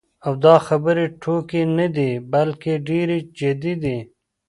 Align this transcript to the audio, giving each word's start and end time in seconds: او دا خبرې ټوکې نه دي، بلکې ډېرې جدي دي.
او 0.25 0.33
دا 0.43 0.55
خبرې 0.67 1.05
ټوکې 1.21 1.61
نه 1.77 1.87
دي، 1.95 2.11
بلکې 2.33 2.73
ډېرې 2.87 3.17
جدي 3.39 3.73
دي. 3.83 3.97